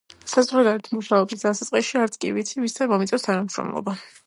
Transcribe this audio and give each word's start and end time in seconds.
საზღვარგარეთ 0.29 0.87
მუშაობის 0.99 1.43
დასაწყისში, 1.45 1.99
არც 2.05 2.17
კი 2.25 2.33
ვიცი, 2.39 2.57
ვისთან 2.65 2.93
მომიწევს 2.95 3.29
თანამშრომლობა. 3.31 3.99